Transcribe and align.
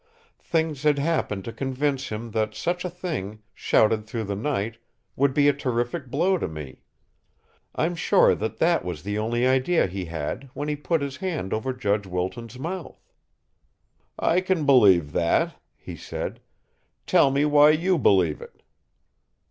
Things 0.39 0.81
had 0.81 0.97
happened 0.97 1.45
to 1.45 1.53
convince 1.53 2.09
him 2.09 2.31
that 2.31 2.55
such 2.55 2.83
a 2.83 2.89
thing, 2.89 3.43
shouted 3.53 4.07
through 4.07 4.23
the 4.23 4.35
night, 4.35 4.79
would 5.15 5.31
be 5.31 5.47
a 5.47 5.53
terrific 5.53 6.07
blow 6.07 6.39
to 6.39 6.47
me. 6.47 6.81
I'm 7.75 7.93
sure 7.95 8.33
that 8.33 8.57
that 8.57 8.83
was 8.83 9.03
the 9.03 9.19
only 9.19 9.45
idea 9.45 9.85
he 9.85 10.05
had 10.05 10.49
when 10.55 10.69
he 10.69 10.75
put 10.75 11.03
his 11.03 11.17
hand 11.17 11.53
over 11.53 11.71
Judge 11.71 12.07
Wilton's 12.07 12.57
mouth." 12.57 12.99
"I 14.17 14.41
can 14.41 14.65
believe 14.65 15.11
that," 15.11 15.61
he 15.75 15.95
said. 15.95 16.39
"Tell 17.05 17.29
me 17.29 17.45
why 17.45 17.69
you 17.69 17.99
believe 17.99 18.41
it." 18.41 18.63